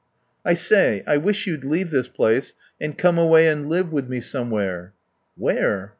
[0.51, 4.19] "...I say, I wish you'd leave this place and come away and live with me
[4.19, 4.93] somewhere."
[5.37, 5.89] "Where?"